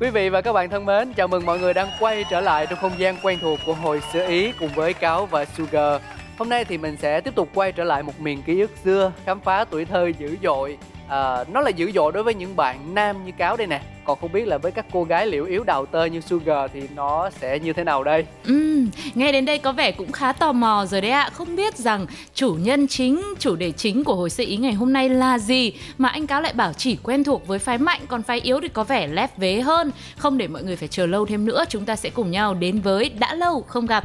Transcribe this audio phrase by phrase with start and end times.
[0.00, 2.66] Quý vị và các bạn thân mến, chào mừng mọi người đang quay trở lại
[2.66, 6.02] trong không gian quen thuộc của hồi xưa Ý cùng với Cáo và Sugar.
[6.38, 9.12] Hôm nay thì mình sẽ tiếp tục quay trở lại một miền ký ức xưa,
[9.26, 10.78] khám phá tuổi thơ dữ dội.
[11.08, 13.80] À, nó là dữ dội đối với những bạn nam như Cáo đây nè.
[14.08, 16.82] Còn không biết là với các cô gái liễu yếu đào tơ như Sugar thì
[16.94, 18.24] nó sẽ như thế nào đây?
[18.44, 18.84] Ừ,
[19.14, 21.30] nghe đến đây có vẻ cũng khá tò mò rồi đấy ạ.
[21.32, 24.92] Không biết rằng chủ nhân chính, chủ đề chính của hồi sự ý ngày hôm
[24.92, 28.22] nay là gì mà anh cáo lại bảo chỉ quen thuộc với phái mạnh còn
[28.22, 29.90] phái yếu thì có vẻ lép vế hơn.
[30.16, 32.80] Không để mọi người phải chờ lâu thêm nữa, chúng ta sẽ cùng nhau đến
[32.80, 34.04] với đã lâu không gặp.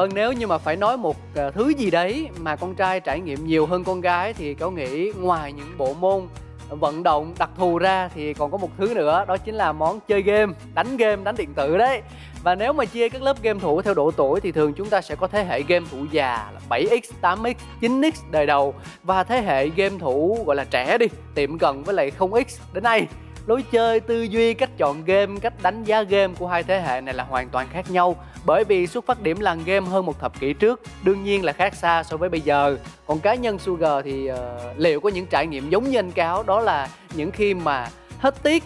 [0.00, 3.20] Vâng, nếu như mà phải nói một ờ, thứ gì đấy mà con trai trải
[3.20, 6.28] nghiệm nhiều hơn con gái thì Cáo nghĩ ngoài những bộ môn
[6.68, 10.00] vận động đặc thù ra thì còn có một thứ nữa đó chính là món
[10.08, 12.02] chơi game, đánh game, đánh điện tử đấy.
[12.42, 15.00] Và nếu mà chia các lớp game thủ theo độ tuổi thì thường chúng ta
[15.00, 19.42] sẽ có thế hệ game thủ già là 7x, 8x, 9x đời đầu và thế
[19.42, 23.06] hệ game thủ gọi là trẻ đi, tiệm cận với lại 0x đến nay
[23.50, 27.00] lối chơi tư duy cách chọn game cách đánh giá game của hai thế hệ
[27.00, 28.16] này là hoàn toàn khác nhau.
[28.44, 31.52] Bởi vì xuất phát điểm làng game hơn một thập kỷ trước đương nhiên là
[31.52, 32.76] khác xa so với bây giờ.
[33.06, 34.38] Còn cá nhân sugar thì uh,
[34.76, 36.42] liệu có những trải nghiệm giống như anh cáo?
[36.42, 38.64] Đó là những khi mà hết tiết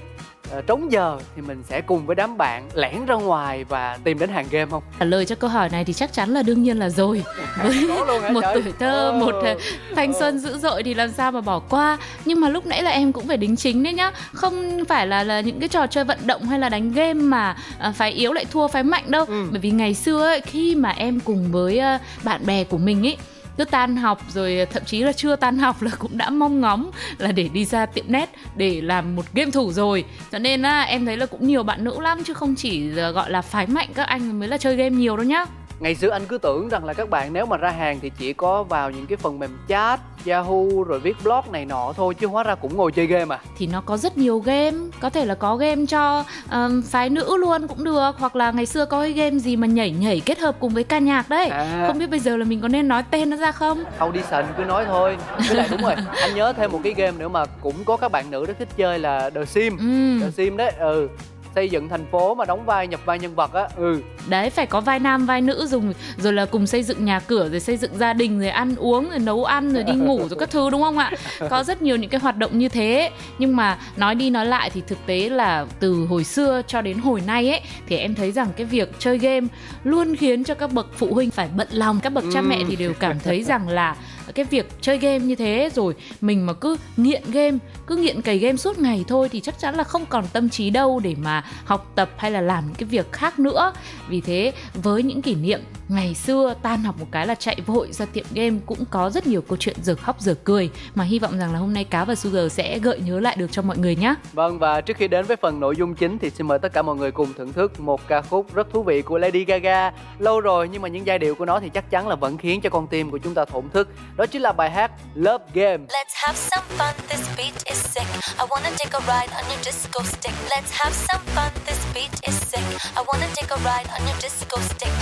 [0.67, 4.31] trống giờ thì mình sẽ cùng với đám bạn lẻn ra ngoài và tìm đến
[4.31, 6.79] hàng game không Trả lời cho câu hỏi này thì chắc chắn là đương nhiên
[6.79, 7.23] là rồi.
[7.63, 7.87] Với
[8.33, 8.63] một trời?
[8.63, 9.19] tuổi thơ, Ờ.
[9.19, 9.57] một ờ,
[9.97, 11.99] thanh xuân dữ dội thì làm sao mà bỏ qua.
[12.25, 14.11] Nhưng mà lúc nãy là em cũng phải đính chính đấy nhá.
[14.33, 17.57] Không phải là là những cái trò chơi vận động hay là đánh game mà
[17.79, 19.25] ờ, phái yếu lại thua phái mạnh đâu.
[19.29, 19.45] Ừ.
[19.51, 23.07] Bởi vì ngày xưa ấy, khi mà em cùng với ờ, bạn bè của mình
[23.07, 23.17] ấy
[23.59, 26.61] cứ tan học rồi ờ, thậm chí là chưa tan học là cũng đã mong
[26.61, 30.05] ngóng là để đi ra tiệm net để làm một game thủ rồi.
[30.33, 33.11] Cho nên á, em thấy là cũng nhiều bạn nữ lắm, chứ không chỉ ờ,
[33.11, 35.45] gọi là phái mạnh các anh mới là chơi game nhiều đâu nhá
[35.81, 38.33] ngày xưa anh cứ tưởng rằng là các bạn nếu mà ra hàng thì chỉ
[38.33, 42.27] có vào những cái phần mềm chat yahoo rồi viết blog này nọ thôi chứ
[42.27, 43.41] hóa ra cũng ngồi chơi game à?
[43.57, 47.37] Thì nó có rất nhiều game có thể là có game cho ờm, phái nữ
[47.37, 50.39] luôn cũng được hoặc là ngày xưa có cái game gì mà nhảy nhảy kết
[50.39, 51.47] hợp cùng với ca nhạc đấy.
[51.47, 51.85] À.
[51.87, 53.85] không biết bây giờ là mình có nên nói tên nó ra không?
[53.99, 55.17] Audition cứ nói thôi.
[55.49, 58.13] Với lại đúng rồi anh nhớ thêm một cái game nữa mà cũng có các
[58.13, 60.25] bạn nữ rất thích chơi là The Sim ừ.
[60.25, 61.09] The Sim đấy ừ
[61.55, 64.01] xây dựng thành phố mà đóng vai nhập vai nhân vật á ừ.
[64.29, 67.49] Đấy, phải có vai nam, vai nữ dùng, rồi là cùng xây dựng nhà cửa,
[67.49, 70.39] rồi xây dựng gia đình, rồi ăn uống, rồi nấu ăn, rồi đi ngủ, rồi
[70.41, 71.13] các thứ, đúng không ạ?
[71.51, 73.11] Có rất nhiều những cái hoạt động như thế.
[73.39, 76.99] Nhưng mà nói đi nói lại thì thực tế là từ hồi xưa cho đến
[76.99, 79.47] hồi nay ấy, thì em thấy rằng cái việc chơi game
[79.85, 82.01] luôn khiến cho các bậc phụ huynh phải bận lòng.
[82.01, 83.97] Các bậc cha mẹ thì đều cảm thấy rằng là
[84.33, 88.39] cái việc chơi game như thế rồi, mình mà cứ nghiện game, cứ nghiện cày
[88.39, 91.45] game suốt ngày thôi thì chắc chắn là không còn tâm trí đâu để mà
[91.65, 93.73] học tập hay là làm những cái việc khác nữa.
[94.09, 97.93] Vì thế, với những kỷ niệm ngày xưa tan học một cái là chạy vội
[97.93, 101.19] ra tiệm game cũng có rất nhiều câu chuyện giờ khóc giờ cười mà hy
[101.19, 103.79] vọng rằng là hôm nay cá và sugar sẽ gợi nhớ lại được cho mọi
[103.79, 106.59] người nhé vâng và trước khi đến với phần nội dung chính thì xin mời
[106.59, 109.45] tất cả mọi người cùng thưởng thức một ca khúc rất thú vị của Lady
[109.45, 109.93] Gaga.
[110.19, 112.61] Lâu rồi nhưng mà những giai điệu của nó thì chắc chắn là vẫn khiến
[112.61, 115.87] cho con tim của chúng ta thổn thức đó chính là bài hát Love Game
[115.89, 118.07] Let's have some fun, this beat is sick.
[118.39, 120.35] I wanna take a ride on your disco stick.
[120.57, 122.65] Let's have some fun, this beat is sick.
[122.97, 124.93] I wanna take a ride on your disco stick.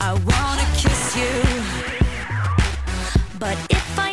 [0.00, 1.32] I wanna kiss you.
[3.38, 4.03] But if I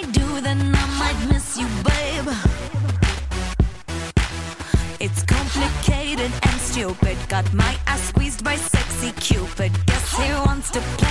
[6.71, 7.17] stupid.
[7.27, 9.71] Got my ass squeezed by sexy Cupid.
[9.85, 11.10] Guess he wants to play,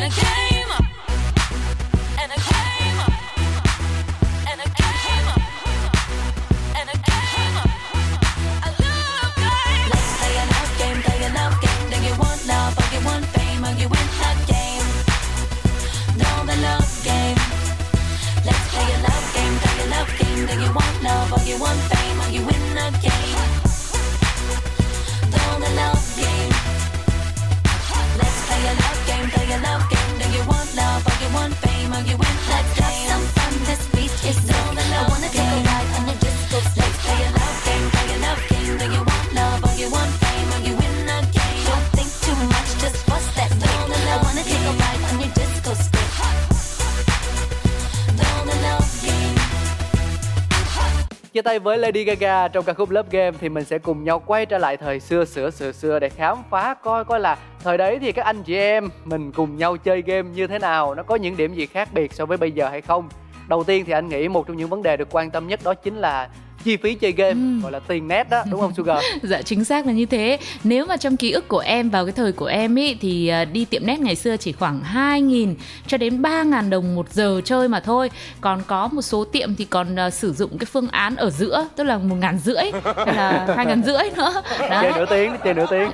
[0.00, 0.87] and a hot and a game
[51.48, 54.46] tay với Lady Gaga trong ca khúc Love Game thì mình sẽ cùng nhau quay
[54.46, 57.98] trở lại thời xưa xưa xưa xưa để khám phá coi coi là thời đấy
[57.98, 61.16] thì các anh chị em mình cùng nhau chơi game như thế nào, nó có
[61.16, 63.08] những điểm gì khác biệt so với bây giờ hay không.
[63.48, 65.74] Đầu tiên thì anh nghĩ một trong những vấn đề được quan tâm nhất đó
[65.74, 66.28] chính là
[66.68, 67.60] chi phí chơi game Ừ.
[67.62, 68.98] gọi là tiền net đó đúng không Sugar?
[69.22, 70.38] Dạ chính xác là như thế.
[70.64, 73.44] Nếu mà trong ký ức của em vào cái thời của em ý thì à,
[73.44, 75.54] đi tiệm net ngày xưa chỉ khoảng 2.000
[75.86, 78.10] cho đến 3.000 đồng một giờ chơi mà thôi.
[78.40, 81.66] Còn có một số tiệm thì còn à, sử dụng cái phương án ở giữa
[81.76, 82.64] tức là một ngàn rưỡi
[83.06, 84.42] hay là hai ngàn rưỡi nữa.
[84.70, 84.82] Đó.
[84.82, 85.90] chơi nửa tiếng, chơi nửa tiếng.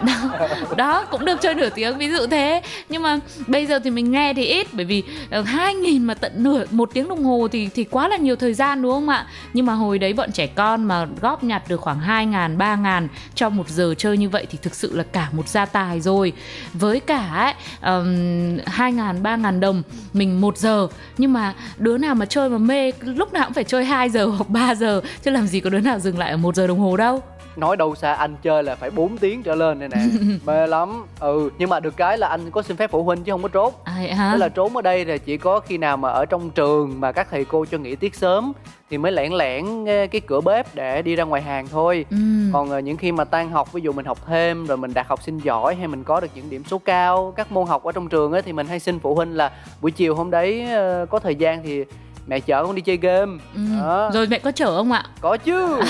[0.76, 4.10] đó cũng được chơi nửa tiếng ví dụ thế nhưng mà bây giờ thì mình
[4.10, 7.48] nghe thì ít bởi vì ờ, hai nghìn mà tận nửa một tiếng đồng hồ
[7.52, 10.32] thì thì quá là nhiều thời gian đúng không ạ nhưng mà hồi đấy bọn
[10.32, 13.94] trẻ con con mà góp nhặt được khoảng hai ngàn ba ngàn cho một giờ
[13.98, 16.32] chơi như vậy thì thực sự là cả một gia tài rồi.
[16.74, 17.54] Với cả ấy,
[17.92, 20.88] um, hai ngàn ba ngàn đồng mình một giờ.
[21.18, 24.26] Nhưng mà đứa nào mà chơi mà mê lúc nào cũng phải chơi 2 giờ
[24.26, 25.00] hoặc 3 giờ.
[25.24, 27.22] Chứ làm gì có đứa nào dừng lại ở một giờ đồng hồ đâu
[27.56, 29.98] nói đâu xa anh chơi là phải 4 tiếng trở lên này nè.
[30.46, 31.06] Mê lắm.
[31.20, 33.48] Ừ nhưng mà được cái là anh có xin phép phụ huynh chứ không có
[33.48, 33.74] trốn.
[33.84, 36.50] Ai Tức ha là trốn ở đây là chỉ có khi nào mà ở trong
[36.50, 38.52] trường mà các thầy cô cho nghỉ tiết sớm
[38.90, 42.04] thì mới lẻn lẻn eh, cái cửa bếp để đi ra ngoài hàng thôi.
[42.10, 42.50] Ừm.
[42.52, 45.06] còn ờ, những khi mà tan học ví dụ mình học thêm rồi mình đạt
[45.06, 47.92] học sinh giỏi hay mình có được những điểm số cao các môn học ở
[47.92, 51.06] trong trường ấy thì mình hay xin phụ huynh là buổi chiều hôm đấy ờ,
[51.10, 51.84] có thời gian thì
[52.26, 53.32] mẹ chở con đi chơi game.
[53.54, 53.60] Ừ.
[53.80, 54.10] đó.
[54.14, 55.04] Rồi mẹ có chở không ạ?
[55.20, 55.66] Có chứ.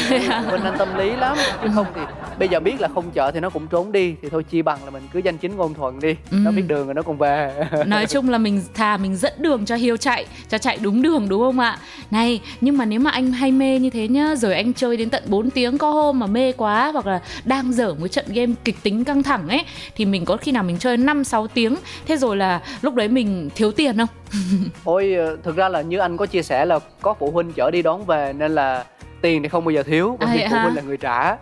[0.49, 2.01] Huynh anh tâm lý lắm chứ không thì
[2.39, 4.85] bây giờ biết là không chở thì nó cũng trốn đi thì thôi chi bằng
[4.85, 6.17] là mình cứ danh chính ngôn thuận đi.
[6.31, 6.55] Nó Ừ.
[6.57, 7.55] biết đường rồi nó còn về.
[7.87, 11.29] Nói chung là mình thà mình dẫn đường cho hiếu chạy cho chạy đúng đường
[11.29, 11.79] đúng không ạ?
[12.11, 15.11] Này nhưng mà nếu mà anh hay mê như thế nhá rồi anh chơi đến
[15.11, 18.53] tận 4 tiếng có hôm mà mê quá hoặc là đang dở một trận game
[18.65, 19.65] kịch tính căng thẳng ấy
[19.97, 21.77] thì mình có khi nào mình chơi 5 6 tiếng
[22.07, 24.09] thế rồi là lúc đấy mình thiếu tiền không?
[24.85, 27.71] Ôi ờ, thực ra là như anh có chia sẻ là có phụ huynh chở
[27.71, 28.85] đi đón về nên là
[29.25, 31.37] tiền thì không bao giờ thiếu bởi À, vì phụ huynh là người trả.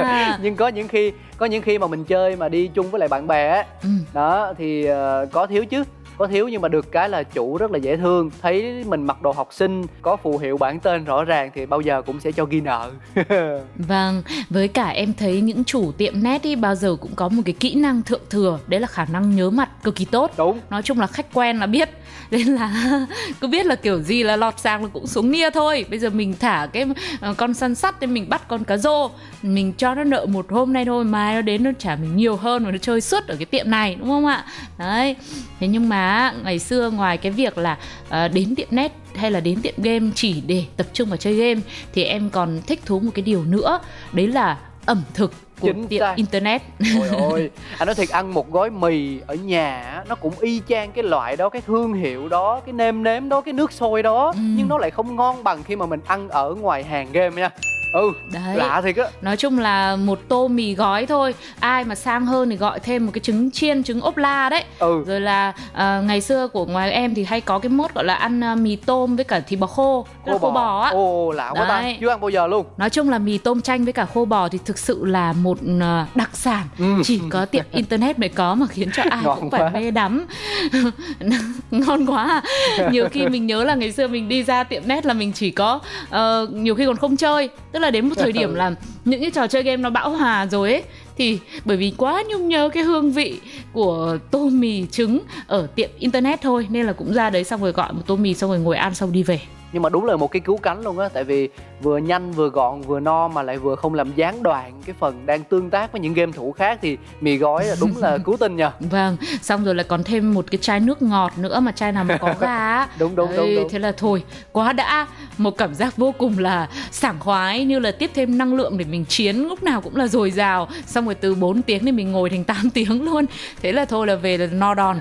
[0.00, 2.98] À, nhưng có những khi có những khi mà mình chơi mà đi chung với
[2.98, 3.88] lại bạn bè ừ.
[4.12, 5.84] đó thì ờ, có thiếu chứ
[6.20, 8.30] có thiếu nhưng mà được cái là chủ rất là dễ thương.
[8.42, 11.80] Thấy mình mặc đồ học sinh có phù hiệu bản tên rõ ràng thì bao
[11.80, 12.90] giờ cũng sẽ cho ghi nợ.
[13.76, 17.42] Vâng, với cả em thấy những chủ tiệm net ý bao giờ cũng có một
[17.44, 20.30] cái kỹ năng thượng thừa Đấy là khả năng nhớ mặt cực kỳ tốt.
[20.38, 20.60] Đúng.
[20.70, 21.88] Nói chung là khách quen là biết
[22.38, 23.06] nên là
[23.40, 25.84] cứ biết là kiểu gì là lọt sang nó cũng xuống nia thôi.
[25.90, 26.86] Bây giờ mình thả cái
[27.20, 29.10] ờ, con săn sắt thì mình bắt con cá rô.
[29.42, 32.36] Mình cho nó nợ một hôm nay thôi, mai nó đến nó trả mình nhiều
[32.36, 34.44] hơn và nó chơi suốt ở cái tiệm này, đúng không ạ?
[34.78, 35.16] Đấy.
[35.60, 37.76] Thế nhưng mà ngày xưa ngoài cái việc là
[38.08, 41.34] ờ, đến tiệm net hay là đến tiệm game chỉ để tập trung vào chơi
[41.34, 41.60] game,
[41.92, 43.80] thì em còn thích thú một cái điều nữa.
[44.12, 44.56] Đấy là
[44.86, 46.14] ẩm thực của Chính tiệm xác.
[46.16, 46.62] internet
[46.98, 50.62] Ôi ôi, anh nói thiệt ăn một gói mì ở nhà á, nó cũng y
[50.68, 54.02] chang cái loại đó, cái thương hiệu đó, cái nêm nếm đó, cái nước sôi
[54.02, 54.40] đó, Ừ.
[54.56, 57.50] nhưng nó lại không ngon bằng khi mà mình ăn ở ngoài hàng game nha.
[57.92, 59.04] Ừ, đấy lạ thiệt á.
[59.22, 63.06] nói chung là một tô mì gói thôi ai mà sang hơn thì gọi thêm
[63.06, 65.04] một cái trứng chiên trứng ốp la đấy Ừ.
[65.06, 68.14] rồi là à, ngày xưa của ngoài em thì hay có cái mốt gọi là
[68.14, 71.50] ăn à, mì tôm với cả thịt bò khô là khô bò á Ồ, lạ
[71.54, 72.66] quá ta, chưa ăn bao giờ luôn.
[72.76, 75.58] Nói chung là mì tôm chanh với cả khô bò thì thực sự là một
[75.80, 76.84] à, đặc sản Ừ.
[77.04, 79.70] chỉ có tiệm internet mới có mà khiến cho ai Ngon cũng phải quá.
[79.70, 80.26] mê đắm.
[81.70, 82.42] Ngon quá.
[82.78, 82.88] à.
[82.92, 85.50] Nhiều khi mình nhớ là ngày xưa mình đi ra tiệm net là mình chỉ
[85.50, 85.80] có
[86.10, 89.30] ờ, nhiều khi còn không chơi, tức là đến một thời điểm là những cái
[89.30, 90.82] trò chơi game nó bão hòa rồi ấy
[91.16, 93.40] thì bởi vì quá nhung nhớ cái hương vị
[93.72, 97.72] của tô mì trứng ở tiệm internet thôi nên là cũng ra đấy xong rồi
[97.72, 99.40] gọi một tô mì xong rồi ngồi ăn xong đi về.
[99.72, 101.48] Nhưng mà đúng là một cái cứu cánh luôn á Tại vì
[101.82, 105.26] vừa nhanh vừa gọn vừa no Mà lại vừa không làm gián đoạn Cái phần
[105.26, 108.36] đang tương tác với những game thủ khác Thì mì gói là đúng là cứu
[108.36, 111.72] tinh nha Vâng, xong rồi lại còn thêm một cái chai nước ngọt nữa mà
[111.72, 112.88] chai nào mà có ga á.
[112.98, 113.68] Đúng, đúng, Đấy, đúng, đúng.
[113.70, 114.22] Thế là thôi,
[114.52, 115.06] quá đã.
[115.38, 118.84] Một cảm giác vô cùng là sảng khoái Như là tiếp thêm năng lượng để
[118.84, 120.68] mình chiến Lúc nào cũng là dồi dào.
[120.86, 123.24] Xong rồi từ 4 tiếng thì mình ngồi thành 8 tiếng luôn.
[123.62, 124.98] Thế là thôi là về là no đòn.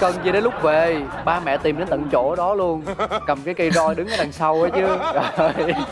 [0.00, 1.02] Cần gì đến lúc về?
[1.24, 2.82] Ba mẹ tìm đến tận chỗ đó luôn.
[3.26, 4.98] Cầm cái cây roi đứng ở đằng sau ấy chứ.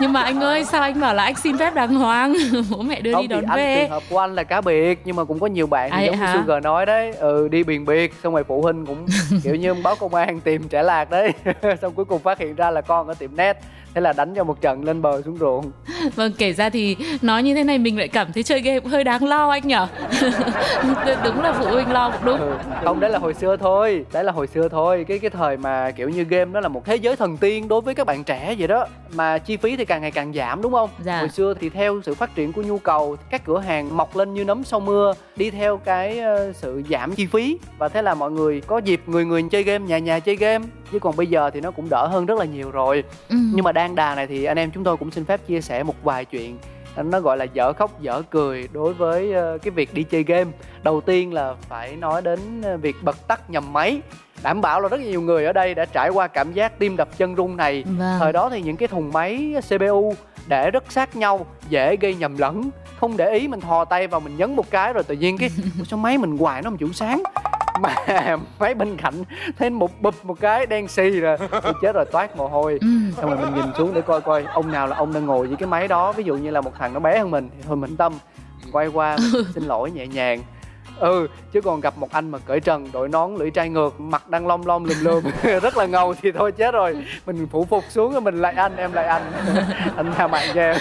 [0.01, 2.35] Nhưng mà anh ơi, sao anh bảo là anh xin phép đàng hoàng?
[2.71, 3.77] Bố mẹ đưa Không đi đón anh về.
[3.83, 6.07] trường hợp của anh là cá biệt Nhưng mà cũng có nhiều bạn thì À,
[6.07, 6.35] giống như hả?
[6.35, 7.13] Sugar nói đấy.
[7.13, 9.07] Ừ, Đi biền biệt Xong rồi phụ huynh cũng
[9.45, 11.33] kiểu như báo công an tìm trẻ lạc đấy.
[11.83, 13.57] Xong cuối cùng phát hiện ra là con ở tiệm net
[13.95, 15.71] Thế là đánh cho một trận lên bờ xuống ruộng.
[16.17, 19.05] Vâng, kể ra thì nói như thế này mình lại cảm thấy chơi game hơi
[19.05, 19.87] đáng lo anh nhở?
[21.25, 22.39] Đúng là phụ huynh lo cũng đúng.
[22.39, 22.57] Ừ.
[22.85, 25.05] Không đấy là hồi xưa thôi Đấy là hồi xưa thôi.
[25.09, 27.81] Cái cái thời mà kiểu như game nó là một thế giới thần tiên Đối
[27.81, 28.87] với các bạn trẻ vậy đó.
[29.15, 30.91] Mà chi phí thì càng ngày càng giảm đúng không?
[31.05, 31.19] Dạ.
[31.19, 34.35] Hồi xưa thì theo sự phát triển của nhu cầu Các cửa hàng mọc lên
[34.35, 37.59] như nấm sau mưa Đi theo cái ờ, sự giảm chi phí.
[37.79, 40.65] Và thế là mọi người có dịp người người chơi game Nhà nhà chơi game
[40.93, 43.05] Chứ còn bây giờ thì nó cũng đỡ hơn rất là nhiều rồi.
[43.29, 43.37] Ừ.
[43.55, 45.83] Nhưng mà đang đà này thì anh em chúng tôi cũng xin phép chia sẻ
[45.83, 46.59] một vài chuyện
[46.97, 50.51] nó gọi là dở khóc dở cười đối với ờ, cái việc đi chơi game.
[50.83, 54.01] Đầu tiên là phải nói đến ờ, việc bật tắt nhầm máy.
[54.43, 57.09] Đảm bảo là rất nhiều người ở đây đã trải qua cảm giác tim đập
[57.17, 57.85] chân rung này.
[57.99, 58.17] Vâng.
[58.19, 60.15] thời đó thì những cái thùng máy cpu
[60.47, 62.71] để rất sát nhau dễ gây nhầm lẫn.
[63.01, 65.51] Không để ý mình thò tay vào mình nhấn một cái rồi tự nhiên cái
[65.79, 67.23] "Ủa sao máy mình hoài nó không chịu sáng
[67.81, 67.97] mà
[68.59, 69.15] máy bên cạnh
[69.59, 71.37] thêm một bụp một cái đen xì rồi.
[71.63, 72.79] Ôi chết rồi toát mồ hôi.
[72.81, 72.89] Ừ.
[73.17, 75.57] xong rồi mình nhìn xuống để coi coi ông nào là ông đang ngồi với
[75.57, 76.13] cái máy đó.
[76.13, 78.13] Ví dụ như là một thằng nó bé hơn mình thì thôi mình tâm.
[78.73, 80.43] Quay qua mình xin lỗi nhẹ nhàng.
[80.99, 84.29] Ừ chứ còn gặp một anh mà cởi trần đội nón lưỡi trai ngược mặt
[84.29, 85.25] đang lom lom lùm lùm
[85.63, 87.05] rất là ngầu thì thôi chết rồi.
[87.27, 89.23] Mình phụ phục xuống rồi mình lại anh em lại anh.
[89.97, 90.77] Anh tha mạng cho em.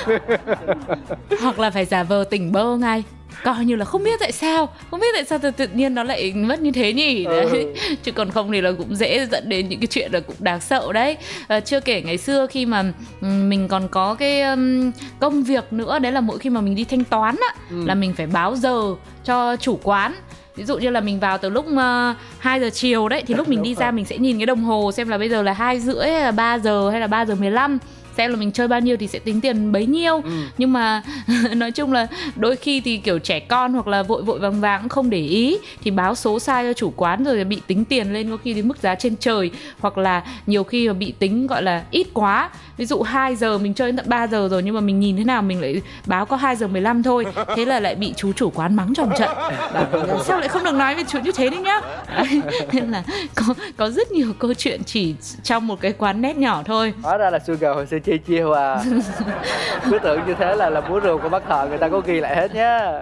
[1.42, 3.04] Hoặc là phải giả vờ tỉnh bơ ngay
[3.44, 6.04] coi như là không biết tại sao không biết tại sao tự, tự nhiên nó
[6.04, 7.26] lại mất như thế nhỉ?
[7.26, 7.74] Đấy Ừ.
[8.04, 10.60] chứ còn không thì là cũng dễ dẫn đến những cái chuyện là cũng đáng
[10.60, 11.18] sợ đấy.
[11.48, 12.84] À, chưa kể ngày xưa khi mà
[13.22, 16.84] mình còn có cái ừm, công việc nữa đấy là mỗi khi mà mình đi
[16.84, 17.86] thanh toán á Ừ.
[17.86, 18.82] là mình phải báo giờ
[19.26, 20.14] cho chủ quán.
[20.56, 23.48] Ví dụ như là mình vào từ lúc uh, 2 giờ chiều đấy thì lúc
[23.48, 25.80] mình đi ra mình sẽ nhìn cái đồng hồ xem là bây giờ là hai
[25.80, 27.78] rưỡi hay là 3 giờ hay là 3 giờ 15
[28.18, 30.32] xem là mình chơi bao nhiêu thì sẽ tính tiền bấy nhiêu Ừ.
[30.58, 31.02] nhưng mà
[31.56, 34.82] nói chung là đôi khi thì kiểu trẻ con hoặc là vội vội vàng vàng
[34.82, 38.14] cũng không để ý thì báo số sai cho chủ quán rồi bị tính tiền
[38.14, 41.48] lên có khi đến mức giá trên trời hoặc là nhiều khi mà bị tính
[41.48, 42.50] gọi là ít quá
[42.82, 45.18] ví dụ 2 giờ mình chơi đến tận 3 giờ rồi nhưng mà mình nhìn
[45.18, 47.26] thế nào mình lại báo có 2 giờ 15 thôi.
[47.56, 49.30] Thế là lại bị chú chủ quán mắng một trận.
[49.74, 51.82] Bảo sao lại không được nói với chú như thế đấy nhá?
[52.16, 53.04] Đấy, nên là
[53.36, 56.94] có có rất nhiều câu chuyện chỉ trong một cái quán nét nhỏ thôi.
[57.02, 58.84] Hóa ra là sugar hồi xưa chơi chiêu à.
[59.92, 62.20] Cứ tưởng như thế là là búa rượu của bác thợ người ta có ghi
[62.20, 63.02] lại hết nhá.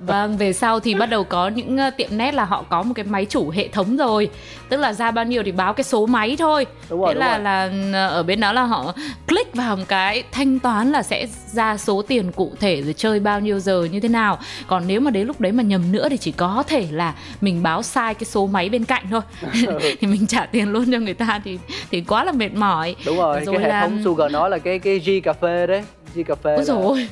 [0.00, 2.92] Vâng, về sau thì bắt đầu có những ờ, tiệm net là họ có một
[2.94, 4.30] cái máy chủ hệ thống rồi
[4.70, 6.66] Tức là ra bao nhiêu thì báo cái số máy thôi.
[6.90, 7.42] Đúng rồi, Thế đúng là rồi.
[7.44, 7.70] là
[8.08, 8.94] ờ, ở bên đó là họ
[9.28, 13.20] click vào một cái thanh toán là sẽ ra số tiền cụ thể rồi chơi
[13.20, 14.38] bao nhiêu giờ như thế nào.
[14.66, 17.62] Còn nếu mà đến lúc đấy mà nhầm nữa thì chỉ có thể là mình
[17.62, 19.20] báo sai cái số máy bên cạnh thôi.
[20.00, 21.58] Thì mình trả tiền luôn cho người ta thì
[21.90, 22.96] thì quá là mệt mỏi.
[23.06, 25.66] Đúng rồi, Rồi cái hệ là- thống sugar nói là cái cái G cà phê
[25.66, 25.82] đấy
[26.14, 27.08] G cà phê Ôi là- ôi.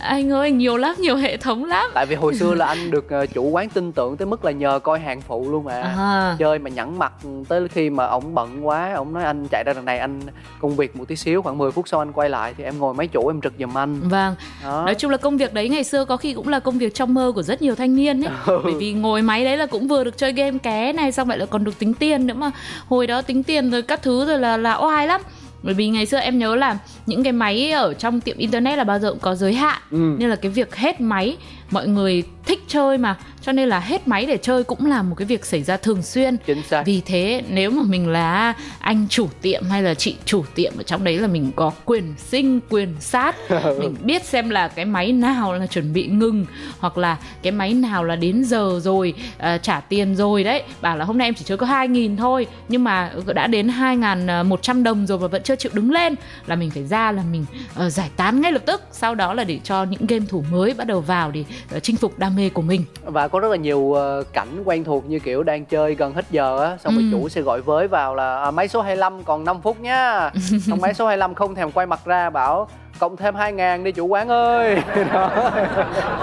[0.00, 1.90] Anh ơi, nhiều lắm, nhiều hệ thống lắm.
[1.94, 4.50] Tại vì hồi xưa là anh được ờ, chủ quán tin tưởng tới mức là
[4.50, 5.82] nhờ coi hàng phụ luôn mà.
[5.82, 6.36] À.
[6.38, 7.12] chơi mà nhẵn mặt
[7.48, 10.20] tới khi mà ổng bận quá ổng nói anh chạy ra đằng này anh
[10.60, 12.94] công việc một tí xíu khoảng 10 phút sau anh quay lại thì em ngồi
[12.94, 14.00] máy chủ em trực giùm anh.
[14.08, 14.82] Vâng, đó.
[14.86, 17.14] Nói chung là công việc đấy ngày xưa có khi cũng là công việc trong
[17.14, 18.32] mơ của rất nhiều thanh niên ấy.
[18.46, 18.60] Ừ.
[18.64, 21.38] Bởi vì ngồi máy đấy là cũng vừa được chơi game ké này Xong lại
[21.38, 22.50] là còn được tính tiền nữa mà.
[22.88, 25.20] Hồi đó tính tiền rồi các thứ rồi là là oai lắm
[25.62, 28.84] bởi vì ngày xưa em nhớ là những cái máy ở trong tiệm internet là
[28.84, 30.16] bao giờ cũng có giới hạn Ừ.
[30.18, 31.36] nên là cái việc hết máy
[31.70, 35.14] mọi người thích chơi mà cho nên là hết máy để chơi cũng là một
[35.14, 36.36] cái việc xảy ra thường xuyên.
[36.46, 36.82] Chính xác.
[36.86, 40.82] Vì thế nếu mà mình là anh chủ tiệm hay là chị chủ tiệm ở
[40.82, 43.36] trong đấy là mình có quyền sinh quyền sát.
[43.80, 46.46] Mình biết xem là cái máy nào là chuẩn bị ngừng
[46.78, 50.62] hoặc là cái máy nào là đến giờ rồi à, trả tiền rồi đấy.
[50.80, 54.82] Bảo là hôm nay em chỉ chơi có 2.000 thôi nhưng mà đã đến 2.100
[54.82, 56.14] đồng rồi mà vẫn chưa chịu đứng lên.
[56.46, 57.44] Là mình phải ra là mình
[57.74, 58.82] ờ, giải tán ngay lập tức.
[58.92, 61.44] Sau đó là để cho những game thủ mới bắt đầu vào để
[61.82, 65.06] chinh phục đam mê của mình và có rất là nhiều ờ, cảnh quen thuộc
[65.10, 67.08] như kiểu đang chơi gần hết giờ á xong rồi Ừ.
[67.12, 70.30] chủ sẽ gọi với vào là à, máy số 25 còn 5 phút nhá
[70.66, 73.92] xong máy số 25 không thèm quay mặt ra bảo cộng thêm 2 ngàn đi
[73.92, 74.76] chủ quán ơi.
[75.12, 75.50] Đó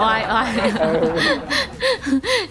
[0.00, 0.72] oai oai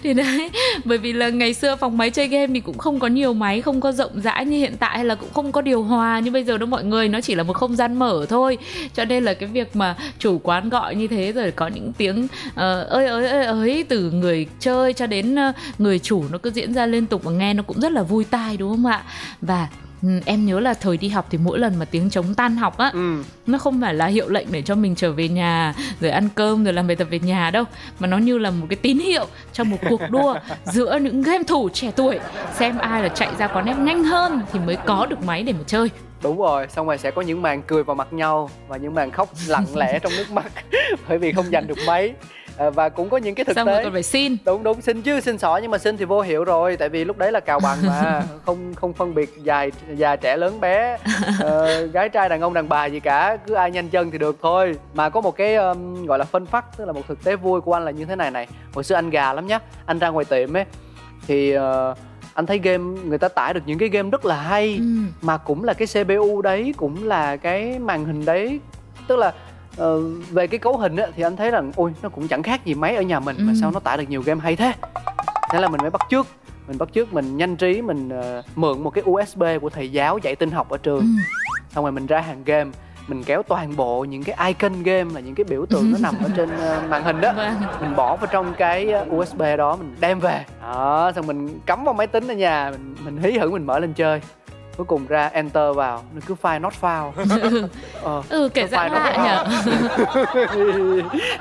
[0.02, 0.50] thì đấy
[0.84, 3.62] bởi vì là ngày xưa phòng máy chơi game thì cũng không có nhiều máy
[3.62, 6.30] không có rộng rãi như hiện tại hay là cũng không có điều hòa như
[6.30, 8.58] bây giờ đâu mọi người nó chỉ là một không gian mở thôi.
[8.94, 12.28] Cho nên là cái việc mà chủ quán gọi như thế rồi có những tiếng
[12.54, 16.50] ờ, ơi ơi ơi ơi từ người chơi cho đến ờ, người chủ nó cứ
[16.50, 19.02] diễn ra liên tục và nghe nó cũng rất là vui tai đúng không ạ?
[19.40, 19.85] Và ừ,
[20.26, 22.90] em nhớ là thời đi học thì mỗi lần mà tiếng trống tan học á
[22.92, 23.22] ừ.
[23.46, 26.64] nó không phải là hiệu lệnh để cho mình trở về nhà rồi ăn cơm
[26.64, 27.64] rồi làm bài tập về nhà đâu
[27.98, 30.34] mà nó như là một cái tín hiệu cho một cuộc đua
[30.64, 32.18] giữa những game thủ trẻ tuổi
[32.54, 35.52] xem ai là chạy ra quán em nhanh hơn thì mới có được máy để
[35.52, 35.90] mà chơi
[36.22, 39.10] đúng rồi xong rồi sẽ có những màn cười vào mặt nhau và những màn
[39.10, 40.52] khóc lặng lẽ trong nước mắt
[41.08, 42.14] bởi vì không giành được máy
[42.58, 43.84] À, và cũng có những cái thực xong rồi tế.
[43.84, 44.36] còn phải xin.
[44.44, 47.04] Đúng đúng xin chứ xin xỏ nhưng mà xin thì vô hiệu rồi tại vì
[47.04, 48.22] lúc đấy là cào bằng mà.
[48.46, 50.98] Không không phân biệt dài già trẻ lớn bé.
[51.40, 54.38] Ờ, gái trai đàn ông đàn bà gì cả cứ ai nhanh chân thì được
[54.42, 54.76] thôi.
[54.94, 57.60] Mà có một cái um, gọi là phân phát tức là một thực tế vui
[57.60, 58.46] của anh là như thế này này.
[58.74, 60.64] Hồi xưa anh gà lắm nhá anh ra ngoài tiệm ấy
[61.26, 61.94] thì ờ,
[62.34, 64.76] anh thấy game người ta tải được những cái game rất là hay.
[64.78, 64.84] Ừ.
[65.22, 68.60] mà cũng là cái CPU đấy cũng là cái màn hình đấy.
[69.08, 69.32] Tức là
[69.76, 72.64] ờ, về cái cấu hình á, thì anh thấy rằng ôi nó cũng chẳng khác
[72.64, 73.56] gì máy ở nhà mình mà Ừ.
[73.60, 74.72] sao nó tải được nhiều game hay thế
[75.52, 76.26] thế là mình mới bắt chước
[76.68, 80.18] mình bắt chước mình nhanh trí mình ờ, mượn một cái USB của thầy giáo
[80.18, 81.06] dạy tin học ở trường Ừ.
[81.74, 82.70] xong rồi mình ra hàng game
[83.08, 86.14] mình kéo toàn bộ những cái icon game là những cái biểu tượng nó nằm
[86.22, 87.54] ở trên ờ, màn hình đó Vâng.
[87.80, 91.94] mình bỏ vào trong cái USB đó mình đem về đó xong mình cắm vào
[91.94, 94.20] máy tính ở nhà mình mình hí hửng mình mở lên chơi
[94.76, 97.10] cuối cùng ra enter vào nó cứ file not found
[98.02, 98.22] ờ.
[98.28, 99.44] ừ kể ra lạ nhở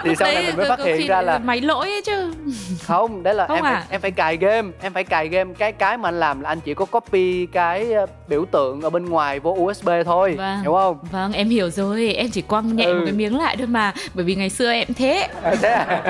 [0.03, 2.33] thì sau này mình mới phát hiện ra là máy lỗi ấy chứ
[2.83, 3.73] không đấy là Không em à?
[3.73, 6.49] phải, em phải cài game em phải cài game cái cái mà anh làm là
[6.49, 10.61] anh chỉ có copy cái ờ, biểu tượng ở bên ngoài vô USB thôi Vâng.
[10.61, 12.93] hiểu không vâng em hiểu rồi em chỉ quăng nhẹ Ừ.
[12.93, 16.01] một cái miếng lại thôi mà bởi vì ngày xưa em thế à, thế à?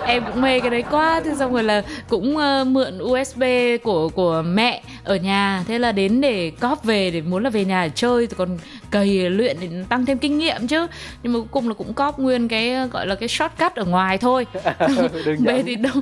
[0.06, 3.42] em cũng mê cái đấy quá thế xong rồi là cũng ờ, mượn USB
[3.82, 5.64] của của mẹ ở nhà.
[5.68, 8.26] Thế là đến để cóp về, để muốn là về nhà để chơi.
[8.26, 8.58] Còn
[8.90, 10.86] cày luyện để tăng thêm kinh nghiệm chứ.
[11.22, 14.18] Nhưng mà cuối cùng là cũng cóp nguyên cái gọi là cái shortcut ở ngoài
[14.18, 14.46] thôi.
[15.38, 15.92] Về thì đâu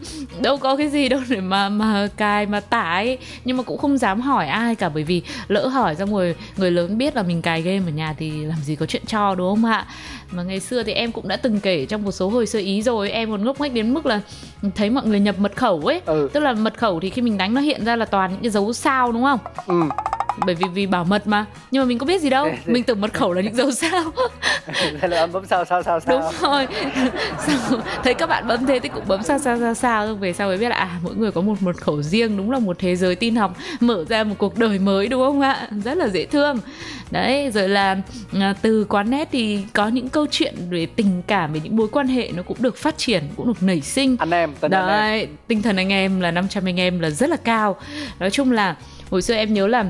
[0.41, 3.19] đâu có cái gì đâu để mà mà cài mà tải.
[3.45, 6.71] Nhưng mà cũng không dám hỏi ai cả bởi vì lỡ hỏi xong rồi người
[6.71, 9.49] lớn biết là mình cài game ở nhà thì làm gì có chuyện cho đúng
[9.49, 9.87] không ạ?
[10.31, 12.83] Mà ngày xưa thì em cũng đã từng kể trong một số hồi sơ ý
[12.83, 13.11] rồi.
[13.11, 14.21] Em còn ngốc nghếch đến mức là
[14.75, 16.01] thấy mọi người nhập mật khẩu ấy.
[16.07, 16.29] Ừ.
[16.33, 18.51] Tức là mật khẩu thì khi mình đánh nó hiện ra là toàn những cái
[18.51, 19.39] dấu sao đúng không?
[19.67, 19.83] Ừ
[20.47, 21.45] bởi vì vì bảo mật mà.
[21.71, 22.49] Nhưng mà mình có biết gì đâu.
[22.67, 24.05] Mình tưởng mật khẩu là những dấu sao.
[25.01, 26.19] Thế là bấm sao sao sao sao?
[26.19, 26.67] Đúng rồi.
[28.05, 30.15] Thấy các bạn bấm thế thì cũng bấm sao sao sao sao.
[30.15, 32.59] Về sau mới biết là à mỗi người có một mật khẩu riêng đúng là
[32.59, 35.69] một thế giới tin học mở ra một cuộc đời mới đúng không ạ?
[35.85, 36.59] Rất là dễ thương.
[37.11, 37.97] Đấy rồi là
[38.41, 41.89] à, từ quán net thì có những câu chuyện về tình cảm về những mối
[41.93, 44.17] quan hệ nó cũng được phát triển cũng được nảy sinh.
[44.19, 44.89] Anh em tên anh em.
[44.89, 47.77] Đấy, tinh thần anh em là 500 anh em là rất là cao.
[48.19, 48.77] Nói chung là
[49.11, 49.85] hồi xưa em nhớ là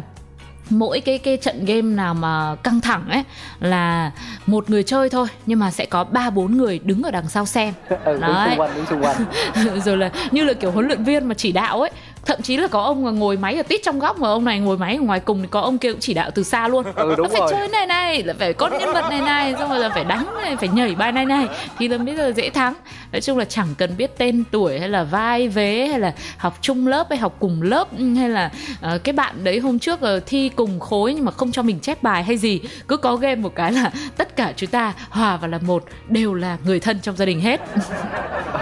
[0.70, 3.22] mỗi cái cái trận game nào mà căng thẳng ấy
[3.60, 4.10] là
[4.46, 7.46] một người chơi thôi nhưng mà sẽ có ba bốn người đứng ở đằng sau
[7.46, 8.48] xem ừ, đứng Đấy.
[8.50, 11.52] xung quanh đứng xung quanh rồi là như là kiểu huấn luyện viên mà chỉ
[11.52, 11.90] đạo ấy
[12.26, 14.78] thậm chí là có ông ngồi máy ở tít trong góc mà ông này ngồi
[14.78, 16.84] máy ở ngoài cùng thì có ông kia cũng chỉ đạo từ xa luôn.
[16.94, 17.50] Ừ đúng nó phải rồi.
[17.50, 20.26] chơi này này là phải có nhân vật này này xong rồi là phải đánh
[20.42, 21.46] này phải nhảy bài này này.
[21.78, 22.74] Thì là bây giờ dễ thắng.
[23.12, 26.58] Nói chung là chẳng cần biết tên tuổi hay là vai vế hay là học
[26.60, 30.00] chung lớp hay học cùng lớp ừ, hay là ờ, cái bạn đấy hôm trước
[30.00, 32.60] ờ, thi cùng khối nhưng mà không cho mình chép bài hay gì.
[32.88, 36.34] Cứ có game một cái là tất cả chúng ta hòa vào là một đều
[36.34, 37.60] là người thân trong gia đình hết.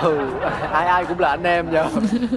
[0.03, 0.19] Ừ
[0.73, 1.87] ai ai cũng là anh em nhờ.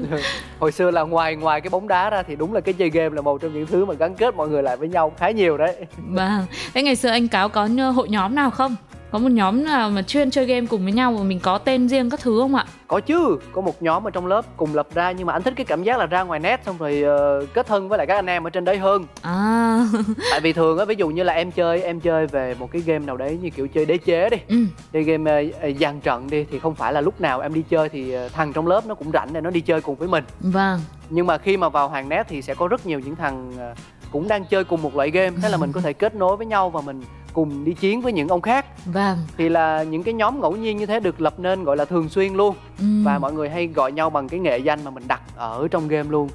[0.60, 3.16] Hồi xưa là ngoài ngoài cái bóng đá ra thì đúng là cái chơi game
[3.16, 5.58] là một trong những thứ mà gắn kết mọi người lại với nhau khá nhiều
[5.58, 5.76] đấy.
[5.98, 8.76] Vâng, thế ngày xưa anh Cáo có hội nhóm nào không?
[9.12, 11.90] có một nhóm nào mà chuyên chơi game cùng với nhau và mình có tên
[11.90, 12.66] riêng các thứ không ạ?
[12.88, 15.54] Có chứ có một nhóm ở trong lớp cùng lập ra nhưng mà anh thích
[15.56, 18.16] cái cảm giác là ra ngoài nét xong rồi ờ, kết thân với lại các
[18.16, 19.06] anh em ở trên đấy hơn.
[19.22, 19.88] À.
[20.32, 22.82] Tại vì thường á ví dụ như là em chơi em chơi về một cái
[22.86, 24.58] game nào đấy như kiểu chơi đế chế đi ừ.
[24.94, 25.44] chơi game
[25.80, 28.68] dàn trận đi thì không phải là lúc nào em đi chơi thì thằng trong
[28.68, 30.24] lớp nó cũng rảnh để nó đi chơi cùng với mình.
[30.40, 33.54] Vâng nhưng mà khi mà vào hàng nét thì sẽ có rất nhiều những thằng
[33.58, 33.74] ờ,
[34.12, 35.38] cũng đang chơi cùng một loại game.
[35.42, 37.02] Thế là mình có thể kết nối với nhau và mình
[37.34, 38.66] cùng đi chiến với những ông khác.
[38.86, 39.18] Vâng.
[39.38, 42.10] Thì là những cái nhóm ngẫu nhiên như thế được lập nên gọi là thường
[42.10, 42.56] xuyên luôn.
[42.80, 42.86] Ừ.
[43.04, 45.88] và mọi người hay gọi nhau bằng cái nghệ danh mà mình đặt ở trong
[45.88, 46.30] game luôn.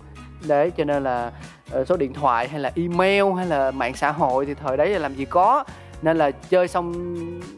[0.46, 1.32] Đấy cho nên là
[1.70, 4.88] ờ, số điện thoại hay là email hay là mạng xã hội thì thời đấy
[4.88, 5.64] là làm gì có
[6.02, 6.92] nên là chơi xong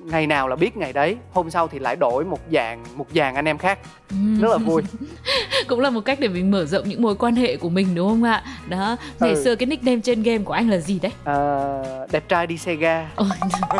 [0.04, 3.34] ngày nào là biết ngày đấy hôm sau thì lại đổi một dạng một dàn
[3.34, 3.78] anh em khác.
[4.10, 4.16] Ừ.
[4.40, 4.82] rất là vui.
[5.68, 8.08] Cũng là một cách để mình mở rộng những mối quan hệ của mình đúng
[8.08, 8.42] không ạ?
[8.68, 9.44] Đó ngày Ừ.
[9.44, 11.12] xưa cái nickname trên game của anh là gì đấy?
[11.24, 13.06] Ờ, đẹp trai đi xe ga.
[13.16, 13.28] Ôi,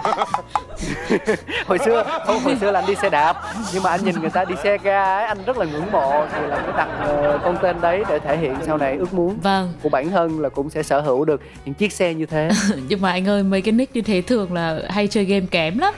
[1.66, 3.36] hồi xưa không hồi xưa là anh đi xe đạp
[3.74, 6.26] nhưng mà anh nhìn người ta đi xe ga ấy anh rất là ngưỡng mộ
[6.32, 9.38] thì là mới đặt ờ, con tên đấy để thể hiện sau này ước muốn
[9.42, 9.72] vâng.
[9.82, 12.50] của bản thân là cũng sẽ sở hữu được những chiếc xe như thế.
[12.88, 15.78] Nhưng mà anh ơi mấy cái nick như thế thường là hay chơi game kém
[15.78, 15.94] lắm.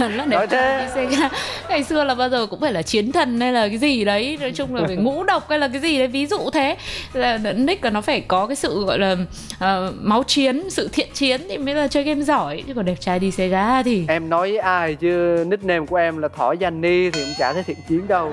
[0.16, 0.46] Nói đẹp thế.
[0.50, 1.28] trai đi xe ga
[1.68, 4.38] ngày xưa là bao giờ cũng phải là chiến thần hay là cái gì đấy
[4.40, 6.76] nói chung là phải ngũ độc hay là cái gì đấy ví dụ thế.
[7.12, 9.16] Là nick là nó phải có cái sự gọi là
[9.58, 12.62] ờ, máu chiến sự thiện chiến thì mới là chơi game giỏi.
[12.66, 15.96] Chứ còn đẹp trai đi xe ga thì em nói với ai chứ nickname của
[15.96, 18.32] em là thỏ danh ni thì cũng chả thấy thiện chiến đâu.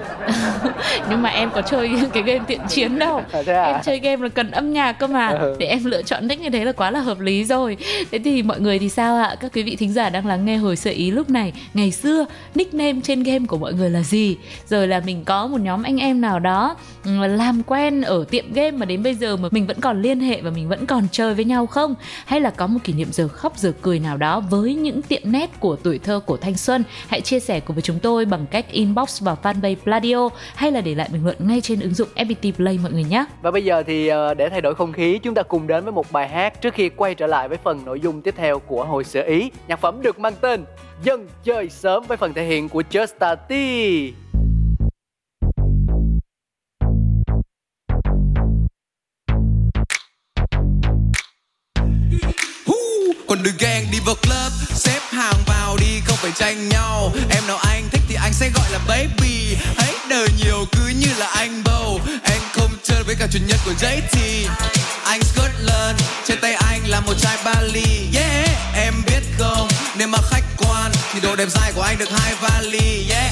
[1.09, 3.21] Nhưng mà em có chơi cái game thiện chiến đâu.
[3.31, 3.63] À?
[3.63, 5.27] em chơi game là cần âm nhạc cơ mà.
[5.27, 5.55] Ừ.
[5.59, 7.77] để em lựa chọn nick như thế là quá là hợp lý rồi.
[8.11, 9.35] Thế thì mọi người thì sao ạ?
[9.39, 12.25] Các quý vị thính giả đang lắng nghe hồi sơ ý lúc này, ngày xưa,
[12.55, 14.37] nickname trên game của mọi người là gì?
[14.67, 16.75] Rồi là mình có một nhóm anh em nào đó
[17.05, 20.19] ừ, làm quen ở tiệm game mà đến bây giờ mà mình vẫn còn liên
[20.19, 21.95] hệ và mình vẫn còn chơi với nhau không?
[22.25, 25.21] Hay là có một kỷ niệm giờ khóc giờ cười nào đó với những tiệm
[25.25, 26.83] nét của tuổi thơ của thanh xuân?
[27.07, 30.81] Hãy chia sẻ cùng với chúng tôi bằng cách inbox vào fanpage Pladio hay là
[30.81, 33.25] để lại bình luận ngay trên ứng dụng FPT Play mọi người nhé.
[33.41, 35.93] Và bây giờ thì ờ, để thay đổi không khí, chúng ta cùng đến với
[35.93, 38.85] một bài hát trước khi quay trở lại với phần nội dung tiếp theo của
[38.85, 39.51] hồi sở ý.
[39.67, 40.65] Nhạc phẩm được mang tên
[41.03, 43.53] dân chơi sớm với phần thể hiện của Just T.
[53.27, 57.11] Còn đừng ghen, đi vào club, Xếp hàng vào đi, không phải tranh nhau.
[57.35, 59.55] Em nào anh thích thì anh sẽ gọi là baby.
[59.77, 61.99] Hết đời nhiều, cứ như là anh bầu.
[62.23, 62.32] em
[63.03, 64.47] chơi với cả chủ nhân của JT
[65.03, 68.09] Anh Scotland Trên tay anh là một chai Bali.
[68.15, 72.09] Yeah, em biết không, Nếu mà khách quan Thì độ đẹp dài của anh được
[72.11, 73.09] hai vali.
[73.09, 73.31] Yeah.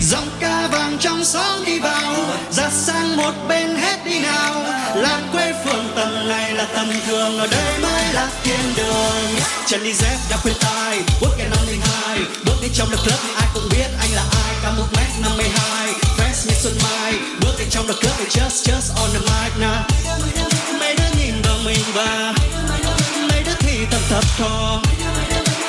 [0.00, 2.14] Dòng ca vàng trong xóm đi vào
[2.50, 4.54] ra sang một bên hết đi nào.
[4.94, 9.40] Là quê phường tầm này là tầm thường, ở đây mới là thiên đường.
[9.66, 12.18] Chân đi dép đã khuyên tai bước cái năm hai.
[12.44, 14.54] Bước đi trong the club thì ai cũng biết anh là ai.
[14.62, 15.99] Cao một mét năm mươi hai
[16.40, 17.12] just như xuân mai.
[17.40, 19.82] Bước đi trong đợt cướp thì just just on the mic now.
[20.78, 22.34] Mấy đứa nhìn vào mình và
[23.30, 24.82] mấy đứa thì tầm thập thò.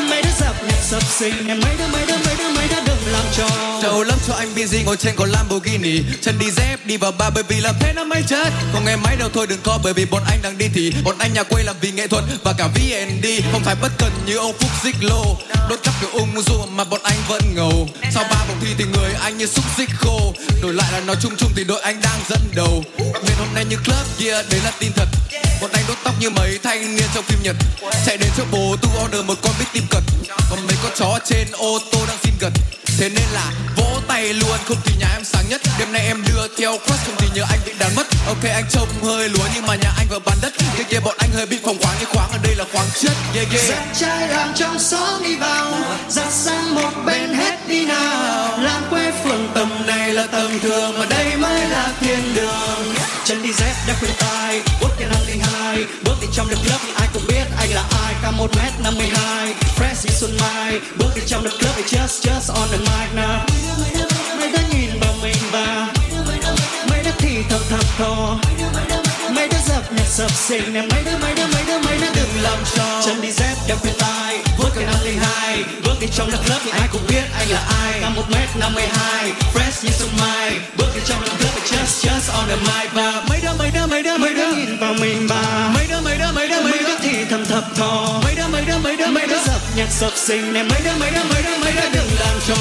[0.10, 2.61] Mấy đứa dập nhạc sập xình em, mấy đứa mấy đứa mấy đứa mấy đứa
[3.06, 3.48] làm cho.
[3.82, 6.02] Trâu lắm cho anh busy ngồi trên con Lamborghini.
[6.22, 8.54] Chân đi dép, đi vào ba bởi vì làm thế nó mới chết.
[8.74, 11.16] Không nghe máy đâu thôi đừng có, bởi vì bọn anh đang đi thì Bọn
[11.20, 14.38] anh nhà quê làm vì nghệ thuật và cả VND Không phải bất cần như
[14.38, 15.38] ông Phúc Xích Lô.
[15.70, 17.90] Đốt cắp kiểu ung dung mà bọn anh vẫn ngầu.
[18.12, 20.34] Sau ba vòng thi thì người anh như xúc xích khô.
[20.62, 22.84] Đổi lại là nói chung chung thì đội anh đang dẫn đầu.
[22.98, 25.08] Miền hôm nay như club yeah đấy là tin thật.
[25.62, 27.56] Bọn anh đốt tóc như mấy thanh niên trong phim Nhật.
[28.06, 30.04] Chạy đến chỗ bố tu order một con bít tim cật.
[30.50, 32.52] Còn mấy con chó trên ô tô đang xin gật.
[33.02, 35.62] Thế nên là vỗ tay luôn, không thì nhà em sáng nhất.
[35.80, 38.08] Đêm nay em đưa theo crush không thì nhớ anh bị đàn mất.
[38.28, 40.54] Ok, anh trông hơi lúa nhưng mà nhà anh vừa bán đất.
[40.78, 43.12] Kia kia bọn anh hơi bị phòng khoáng như khoáng ở đây là khoáng chất
[43.36, 43.66] Yeah yeah.
[43.66, 45.74] Dắt trai làng trong xóm đi vào,
[46.10, 48.58] Dắt sang một bên hết đi nào.
[48.58, 52.96] Làng quê phường tầm này là tầm thường, Mà đây mới là thiên đường.
[53.26, 56.56] Chân đi dép đã khuyên tai Bước cái năm linh hai, Bước đi trong the
[56.70, 56.80] lớp
[57.72, 58.14] anh là ai?
[58.22, 59.54] Cao một mét năm mươi hai.
[59.78, 60.80] Fresh như xuân mai.
[60.98, 63.40] Bước đi trong the club thì just just on the mic now.
[64.40, 65.88] Mấy đứa nhìn vào mình và
[66.90, 68.38] Mấy đứa thì thầm thầm thò.
[69.36, 70.82] Mấy đứa dập nhạc sập sình nè.
[70.82, 73.78] Mấy đứa mấy đứa mấy đứa mấy đứa đừng làm cho chân đi dép đeo
[73.78, 75.64] khuyên tai bước cái năm linh hai.
[75.84, 78.00] Bước đi trong lớp club thì ai cũng biết anh là ai.
[78.02, 79.32] Cao một mét năm mươi hai.
[79.54, 80.60] Fresh như xuân mai.
[80.78, 82.94] Bước đi trong lớp club thì just just on the mic.
[82.94, 86.02] Và mấy đứa mấy đứa mấy đứa mấy đứa nhìn vào mình và mấy đứa
[86.02, 88.19] mấy đứa mấy đứa mấy đứa thì thầm thập thò.
[88.24, 91.00] Mấy đứa mấy đứa mấy đứa mấy đứa dập nhạc sập sình nè mấy đứa
[91.00, 92.56] mấy đứa mấy đứa mấy đứa đừng làm trò.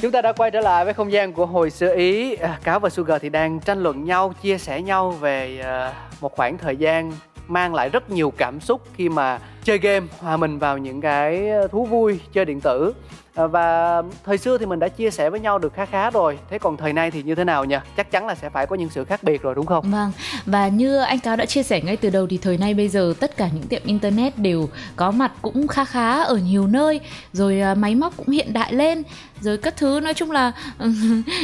[0.00, 2.34] Chúng ta đã quay trở lại với không gian của hồi xưa Ý.
[2.34, 6.36] À, Cáo và Sugar thì đang tranh luận nhau, chia sẻ nhau về à, một
[6.36, 7.12] khoảng thời gian
[7.48, 11.50] mang lại rất nhiều cảm xúc khi mà chơi game hòa mình vào những cái
[11.70, 12.92] thú vui chơi điện tử
[13.46, 16.38] và thời xưa thì mình đã chia sẻ với nhau được khá khá rồi.
[16.50, 17.76] Thế còn thời nay thì như thế nào nhỉ?
[17.96, 19.90] Chắc chắn là sẽ phải có những sự khác biệt rồi đúng không?
[19.90, 20.12] Vâng,
[20.46, 23.14] và như anh Cáo đã chia sẻ ngay từ đầu thì thời nay bây giờ
[23.20, 27.00] tất cả những tiệm internet đều có mặt cũng khá khá ở nhiều nơi,
[27.32, 29.02] rồi à, máy móc cũng hiện đại lên,
[29.40, 30.52] rồi các thứ nói chung là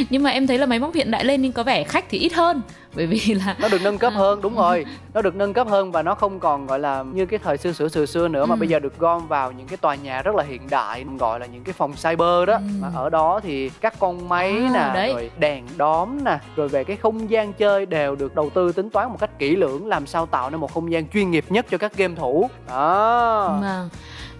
[0.09, 2.17] nhưng mà em thấy là máy móc hiện đại lên nhưng có vẻ khách thì
[2.17, 2.61] ít hơn.
[2.95, 4.85] Bởi vì là nó được nâng cấp hơn đúng rồi.
[5.13, 7.71] Nó được nâng cấp hơn và nó không còn gọi là như cái thời xưa
[7.71, 8.59] xưa xưa xưa nữa mà Ừ.
[8.59, 11.45] bây giờ được gom vào những cái tòa nhà rất là hiện đại gọi là
[11.45, 12.59] những cái phòng cyber đó Ừ.
[12.81, 15.13] mà ở đó thì các con máy À, nè đấy.
[15.13, 18.89] rồi đèn đóm nè rồi về cái không gian chơi đều được đầu tư tính
[18.89, 21.65] toán một cách kỹ lưỡng làm sao tạo nên một không gian chuyên nghiệp nhất
[21.71, 23.89] cho các game thủ đó Vâng.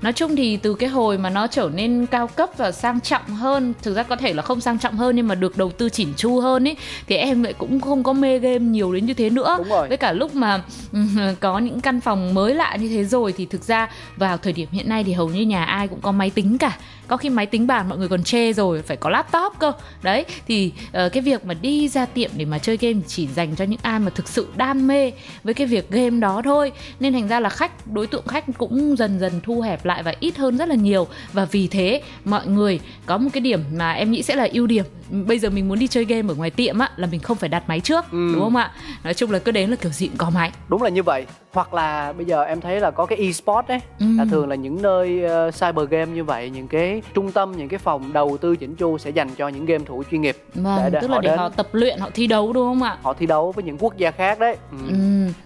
[0.02, 3.26] Nói chung thì từ cái hồi mà nó trở nên cao cấp và sang trọng
[3.26, 5.90] hơn Thực ra có thể là không sang trọng hơn nhưng mà được đầu tư
[5.90, 6.76] chỉn chu hơn ấy
[7.08, 9.88] Thì em lại cũng không có mê game nhiều đến như thế nữa Đúng rồi.
[9.88, 10.62] Với cả lúc mà
[11.40, 14.68] có những căn phòng mới lạ như thế rồi Thì thực ra vào thời điểm
[14.72, 17.46] hiện nay thì hầu như nhà ai cũng có máy tính cả Có khi máy
[17.46, 19.72] tính bàn mọi người còn chê rồi Phải có laptop cơ
[20.04, 23.56] Đấy thì ờ, cái việc mà đi ra tiệm để mà chơi game chỉ dành
[23.56, 25.12] cho những ai mà thực sự đam mê
[25.44, 28.96] với cái việc game đó thôi Nên thành ra là khách, đối tượng khách cũng
[28.98, 32.48] dần dần thu hẹp lại và ít hơn rất là nhiều Và vì thế mọi
[32.48, 34.86] người có một cái điểm mà em nghĩ sẽ là ưu điểm
[35.28, 37.50] Bây giờ mình muốn đi chơi game ở ngoài tiệm á là mình không phải
[37.50, 38.32] đặt máy trước Ừ.
[38.34, 38.72] đúng không ạ?
[39.04, 41.26] Nói chung là cứ đến là kiểu gì cũng có máy đúng là như vậy
[41.54, 44.06] hoặc là bây giờ em thấy là có cái e-sport ấy Ừ.
[44.18, 47.70] là thường là những nơi ờ, cyber game như vậy những cái trung tâm những
[47.70, 50.38] cái phòng đầu tư chỉnh chu sẽ dành cho những game thủ chuyên nghiệp.
[50.54, 51.38] Vâng, tức là để đến.
[51.38, 52.98] họ tập luyện, họ thi đấu đúng không ạ?
[53.02, 54.58] họ thi đấu với những quốc gia khác đấy.
[54.72, 54.78] Ừ.
[54.90, 54.96] Ừ.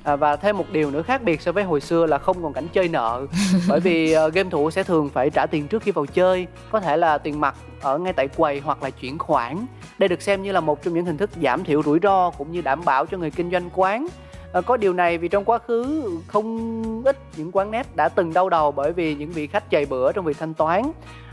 [0.04, 2.54] À, và thêm một điều nữa khác biệt so với hồi xưa là không còn
[2.54, 3.26] cảnh chơi nợ.
[3.70, 6.48] Bởi vì ờ, game thủ sẽ thường phải trả tiền trước khi vào chơi.
[6.72, 9.66] Có thể là tiền mặt ở ngay tại quầy hoặc là chuyển khoản.
[9.98, 12.52] Đây được xem như là một trong những hình thức giảm thiểu rủi ro cũng
[12.52, 14.08] như đảm bảo cho người kinh doanh quán
[14.52, 18.34] Ờ, có điều này vì trong quá khứ không ít những quán net đã từng
[18.34, 20.82] đau đầu bởi vì những vị khách chạy bữa trong việc thanh toán.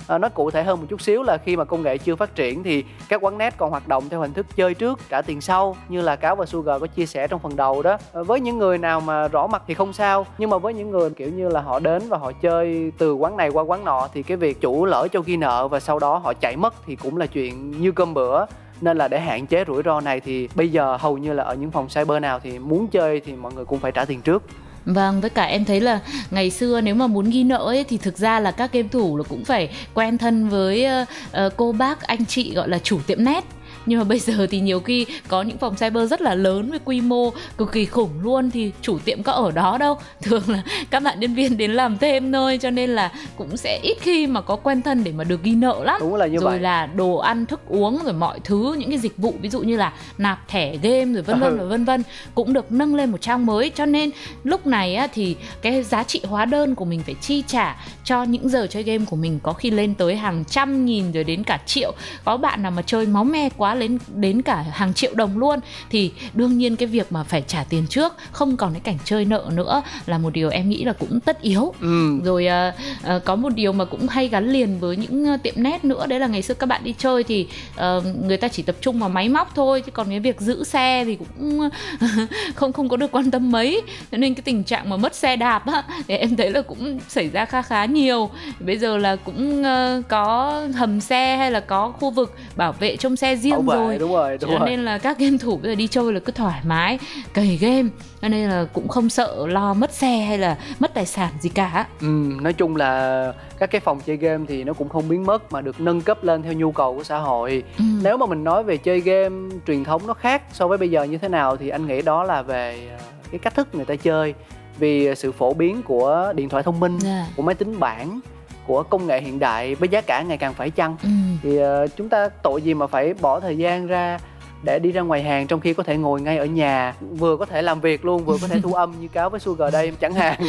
[0.07, 2.17] Ờ, à, nói cụ thể hơn một chút xíu là khi mà công nghệ chưa
[2.17, 5.23] phát triển thì các quán net còn hoạt động theo hình thức chơi trước trả
[5.23, 7.97] tiền sau như là cáo và sugar có chia sẻ trong phần đầu đó.
[8.13, 10.91] À, với những người nào mà rõ mặt thì không sao nhưng mà với những
[10.91, 14.09] người kiểu như là họ đến và họ chơi từ quán này qua quán nọ
[14.15, 16.97] thì cái việc chủ lỡ cho ghi nợ và sau đó họ chạy mất thì
[16.97, 18.45] cũng là chuyện như cơm bữa
[18.81, 21.55] nên là để hạn chế rủi ro này thì bây giờ hầu như là ở
[21.55, 24.43] những phòng cyber nào thì muốn chơi thì mọi người cũng phải trả tiền trước.
[24.87, 27.97] Vâng, với cả em thấy là ngày xưa nếu mà muốn ghi nợ ấy thì
[27.99, 32.03] thực ra là các game thủ là cũng phải quen thân với uh, cô bác
[32.03, 33.45] anh chị gọi là chủ tiệm net
[33.87, 36.79] nhưng mà bây giờ thì nhiều khi có những phòng cyber rất là lớn với
[36.85, 39.99] quy mô cực kỳ khủng luôn thì chủ tiệm có ở đó đâu.
[40.23, 43.81] Thường là các bạn nhân viên đến làm thêm thôi cho nên là cũng sẽ
[43.83, 45.97] ít khi mà có quen thân để mà được ghi nợ lắm.
[46.01, 46.61] Đúng là như rồi vậy.
[46.61, 49.77] là đồ ăn thức uống rồi mọi thứ những cái dịch vụ ví dụ như
[49.77, 51.57] là nạp thẻ game rồi vân vân Ừ.
[51.59, 52.03] và vân vân
[52.35, 53.71] cũng được nâng lên một trang mới.
[53.75, 54.11] Cho nên
[54.45, 58.23] lúc này á, thì cái giá trị hóa đơn của mình phải chi trả cho
[58.25, 59.39] những giờ chơi game của mình.
[59.43, 61.93] Có khi lên tới hàng trăm nghìn rồi đến cả triệu.
[62.25, 65.61] Có bạn nào mà chơi máu me quá lên đến cả hàng triệu đồng luôn.
[65.91, 69.25] Thì đương nhiên cái việc mà phải trả tiền trước không còn cái cảnh chơi
[69.25, 71.75] nợ nữa là một điều em nghĩ là cũng tất yếu.
[71.81, 72.21] Ừ.
[72.25, 75.55] Rồi à, à, có một điều mà cũng hay gắn liền với những à, tiệm
[75.57, 78.63] net nữa đấy là ngày xưa các bạn đi chơi thì ờ, người ta chỉ
[78.63, 81.69] tập trung vào máy móc thôi chứ còn cái việc giữ xe thì cũng
[82.55, 83.83] không không có được quan tâm mấy.
[84.13, 86.99] Cho nên cái tình trạng mà mất xe đạp á thì em thấy là cũng
[87.09, 88.31] xảy ra khá khá nhiều.
[88.61, 92.97] Bây giờ là cũng ờ, có hầm xe hay là có khu vực bảo vệ
[92.97, 95.37] trong xe riêng Bảo vệ, rồi đúng rồi đúng cho rồi nên là các game
[95.41, 96.99] thủ bây giờ đi chơi là cứ thoải mái
[97.35, 97.89] cày game
[98.23, 101.49] cho nên là cũng không sợ lo mất xe hay là mất tài sản gì
[101.49, 102.07] cả Ừ,
[102.41, 105.61] nói chung là các cái phòng chơi game thì nó cũng không biến mất mà
[105.61, 107.63] được nâng cấp lên theo nhu cầu của xã hội.
[107.79, 107.85] Ừ.
[108.03, 111.03] Nếu mà mình nói về chơi game truyền thống nó khác so với bây giờ
[111.05, 113.97] như thế nào thì anh nghĩ đó là về ờ, cái cách thức người ta
[113.97, 114.35] chơi.
[114.79, 117.27] Vì sự phổ biến của điện thoại thông minh, Dạ.
[117.37, 118.21] của máy tính bảng,
[118.67, 121.09] của công nghệ hiện đại với giá cả ngày càng phải chăng Ừ.
[121.43, 124.19] thì ờ, chúng ta tội gì mà phải bỏ thời gian ra
[124.67, 127.47] để đi ra ngoài hàng trong khi có thể ngồi ngay ở nhà vừa có
[127.47, 130.15] thể làm việc luôn vừa có thể thu âm như cáo với Sugar đây chẳng
[130.15, 130.41] hạn.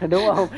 [0.08, 0.48] Đúng không?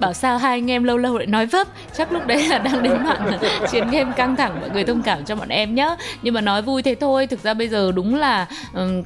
[0.00, 2.82] Bảo sao hai anh em lâu lâu lại nói vấp chắc lúc đấy là đang
[2.82, 3.38] đến đoạn
[3.70, 5.96] chiến game căng thẳng mọi người thông cảm cho bọn em nhá.
[6.22, 8.46] Nhưng mà nói vui thế thôi thực ra bây giờ đúng là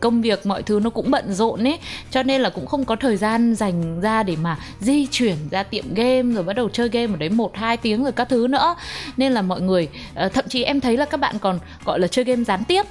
[0.01, 1.79] công việc mọi thứ nó cũng bận rộn ấy
[2.11, 5.62] cho nên là cũng không có thời gian dành ra để mà di chuyển ra
[5.62, 8.47] tiệm game rồi bắt đầu chơi game ở đấy một hai tiếng rồi các thứ
[8.51, 8.75] nữa.
[9.16, 12.07] Nên là mọi người ờ, thậm chí em thấy là các bạn còn gọi là
[12.07, 12.87] chơi game gián tiếp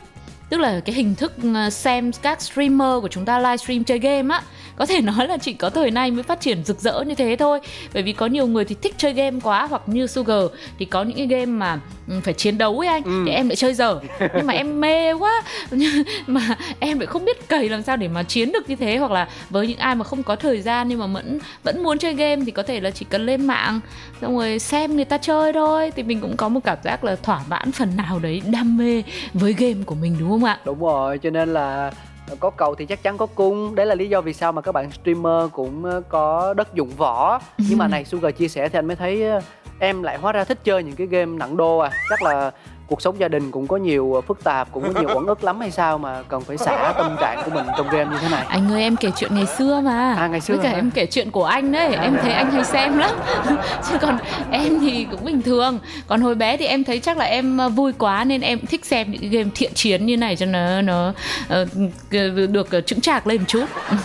[0.49, 4.35] tức là cái hình thức ờ, xem các streamer của chúng ta livestream chơi game
[4.35, 4.41] á
[4.79, 7.35] có thể nói là chỉ có thời nay mới phát triển rực rỡ như thế
[7.39, 7.59] thôi.
[7.93, 10.43] Bởi vì có nhiều người thì thích chơi game quá hoặc như Sugar
[10.79, 13.23] thì có những cái game mà ừ, phải chiến đấu ấy anh ừ.
[13.25, 13.99] thì em lại chơi dở.
[14.35, 15.43] Nhưng mà em mê quá.
[16.27, 19.11] Mà em lại không biết cày làm sao để mà chiến được như thế hoặc
[19.11, 22.13] là với những ai mà không có thời gian nhưng mà vẫn vẫn muốn chơi
[22.13, 23.79] game thì có thể là chỉ cần lên mạng
[24.21, 25.91] xong rồi xem người ta chơi thôi.
[25.95, 29.03] Thì mình cũng có một cảm giác là thỏa mãn phần nào đấy đam mê
[29.33, 30.59] với game của mình đúng không ạ?
[30.65, 31.91] Đúng rồi cho nên là
[32.39, 33.75] có cầu thì chắc chắn có cung.
[33.75, 36.89] Đấy là lý do vì sao mà các bạn streamer cũng ờ, có đất dụng
[36.97, 37.39] võ.
[37.57, 39.41] Nhưng mà này Sugar chia sẻ thì anh mới thấy ờ,
[39.79, 41.91] em lại hóa ra thích chơi những cái game nặng đô à.
[42.09, 42.51] Chắc là
[42.89, 45.43] cuộc sống gia đình cũng có nhiều ờ, phức tạp cũng có nhiều uẩn ức
[45.43, 48.29] lắm hay sao mà cần phải xả tâm trạng của mình trong game như thế
[48.29, 48.45] này?
[48.49, 50.15] Anh ơi em kể chuyện ngày xưa mà.
[50.17, 50.75] À ngày xưa với cả hả?
[50.75, 53.11] em kể chuyện của anh đấy em thấy anh hay xem lắm.
[53.89, 54.17] Chứ còn
[54.51, 55.79] em thì cũng bình thường.
[56.07, 58.85] Còn hồi bé thì em thấy chắc là em ờ, vui quá nên em thích
[58.85, 61.13] xem những game thiện chiến như này cho nó nó
[61.61, 61.67] uh,
[62.49, 63.65] được chững chạc lên một chút.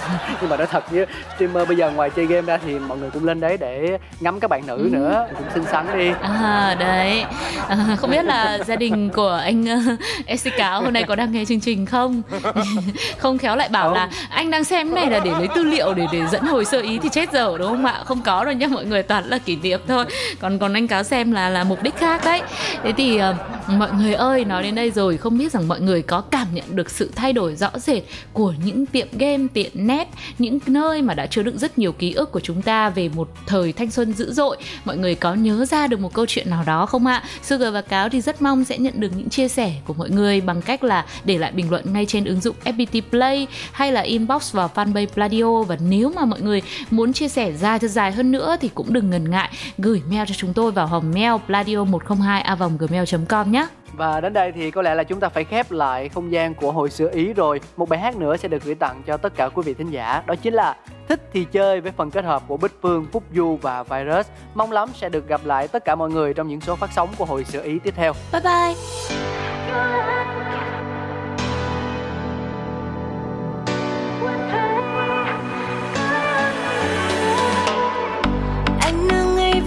[0.40, 3.10] Nhưng mà nói thật với streamer bây giờ ngoài chơi game ra thì mọi người
[3.10, 4.88] cũng lên đấy để ngắm các bạn nữ ừ.
[4.92, 5.26] nữa.
[5.38, 6.10] Cũng xinh xắn đi.
[6.22, 7.24] À đấy.
[7.68, 9.64] À, không biết là gia đình của anh
[10.34, 12.22] uh, Cáo hôm nay có đang nghe chương trình không?
[13.18, 13.94] Không khéo lại bảo không.
[13.94, 16.80] là anh đang xem này là để lấy tư liệu để để dẫn hồi sơ
[16.80, 18.02] ý thì chết dở đúng không ạ?
[18.04, 20.04] Không có đâu nhá mọi người toàn là kỷ niệm thôi.
[20.40, 22.42] Còn còn anh Cáo xem là là mục đích khác đấy.
[22.82, 23.36] Thế thì uh,
[23.68, 26.64] mọi người ơi nói đến đây rồi không biết rằng mọi người có cảm nhận
[26.76, 30.08] được sự thay đổi rõ rệt của những tiệm game tiện net
[30.38, 33.28] những nơi mà đã chứa đựng rất nhiều ký ức của chúng ta về một
[33.46, 34.56] thời thanh xuân dữ dội.
[34.84, 37.22] Mọi người có nhớ ra được một câu chuyện nào đó không ạ?
[37.42, 40.40] Sugar và Cáo thì rất mong sẽ nhận được những chia sẻ của mọi người
[40.40, 44.00] bằng cách là để lại bình luận ngay trên ứng dụng FPT Play hay là
[44.00, 48.12] inbox vào fanpage Pladio và nếu mà mọi người muốn chia sẻ dài thật dài
[48.12, 51.32] hơn nữa thì cũng đừng ngần ngại gửi mail cho chúng tôi vào hòm mail
[51.46, 53.66] pladio 102 a gmail.com nhé.
[53.96, 56.72] Và đến đây thì có lẽ là chúng ta phải khép lại không gian của
[56.72, 57.60] hồi xưa Ý rồi.
[57.76, 60.22] Một bài hát nữa sẽ được gửi tặng cho tất cả quý vị thính giả.
[60.26, 60.76] Đó chính là
[61.08, 64.26] Thích thì chơi với phần kết hợp của Bích Phương, Phúc Du và Virus.
[64.54, 67.08] Mong lắm sẽ được gặp lại tất cả mọi người trong những số phát sóng
[67.18, 68.12] của hồi xưa Ý tiếp theo.
[68.32, 68.74] Bye bye!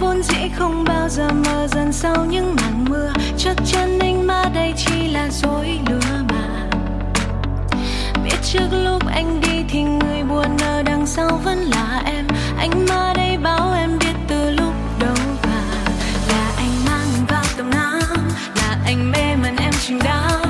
[0.00, 3.12] Vốn dĩ không bao giờ mơ dần sau những màn mưa.
[3.38, 6.70] Chắc chắn anh mà đây chỉ là dối lừa mà.
[8.24, 12.26] Biết trước lúc anh đi thì người buồn ở đằng sau vẫn là em.
[12.58, 15.62] Anh mà đây báo em biết từ lúc đầu và
[16.28, 20.47] là anh mang vào tầm nam là anh mê mẩn em chìm đắm.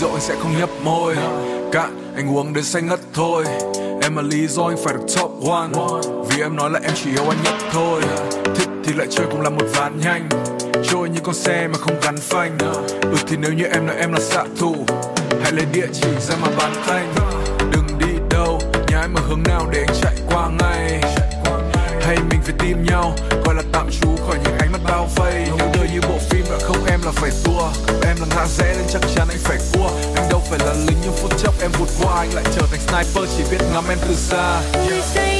[0.00, 1.16] Rồi anh sẽ không nhấp môi.
[1.72, 3.44] Cạn anh uống đến say ngất thôi.
[4.02, 5.68] Em là lý do anh phải được top one.
[6.28, 8.02] Vì em nói là em chỉ yêu anh nhất thôi.
[8.56, 10.28] Thích thì lại chơi cùng làm một ván nhanh.
[10.90, 12.58] Trôi như con xe mà không gắn phanh.
[13.02, 14.74] Ừ thì nếu như em nói em là xạ thủ
[15.42, 17.14] Hãy lấy địa chỉ ra mà bán thanh.
[17.72, 21.13] Đừng đi đâu, nhà em ở hướng nào để anh chạy qua ngay
[22.04, 23.14] hay mình phải tìm nhau,
[23.44, 25.34] gọi là tạm trú khỏi những ánh mắt bao vây.
[25.58, 27.70] Nếu đời như bộ phim đã không em là phải tua
[28.06, 29.90] em là ngã rẽ nên chắc chắn anh phải cua.
[30.16, 32.18] Anh đâu phải là lính nhưng phút chốc em vụt qua.
[32.18, 34.60] Anh lại trở thành sniper, chỉ biết ngắm em từ xa.
[34.90, 35.33] Yeah.